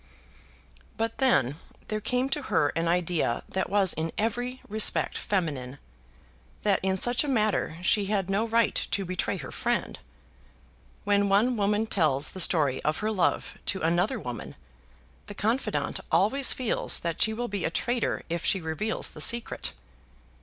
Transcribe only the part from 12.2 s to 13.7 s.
the story of her love